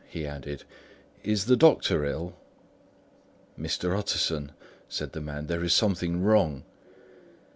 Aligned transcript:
he 0.07 0.25
added; 0.25 0.63
"is 1.21 1.45
the 1.45 1.55
doctor 1.55 2.03
ill?" 2.03 2.35
"Mr. 3.55 3.95
Utterson," 3.95 4.51
said 4.89 5.11
the 5.11 5.21
man, 5.21 5.45
"there 5.45 5.63
is 5.63 5.75
something 5.75 6.23
wrong." 6.23 6.63